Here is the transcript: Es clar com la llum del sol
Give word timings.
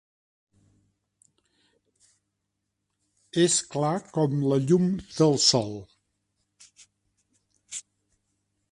Es 3.45 3.59
clar 3.75 3.93
com 4.17 4.43
la 4.53 4.61
llum 4.65 4.89
del 5.21 5.39
sol 5.53 5.73